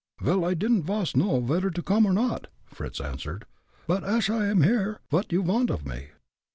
"Vel, 0.19 0.43
I 0.43 0.55
didn't 0.55 0.81
vas 0.81 1.15
know 1.15 1.39
vedder 1.41 1.69
to 1.69 1.83
come 1.83 2.07
or 2.07 2.11
not," 2.11 2.47
Fritz 2.65 2.99
answered, 2.99 3.45
"but 3.85 4.03
ash 4.03 4.31
I 4.31 4.47
am 4.47 4.63
here, 4.63 4.99
vot 5.11 5.31
you 5.31 5.43
want 5.43 5.69
off 5.69 5.85
me?" 5.85 6.07